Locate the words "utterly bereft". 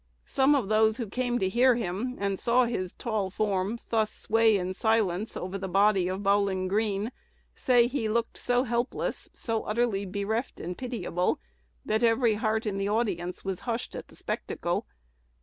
9.61-10.59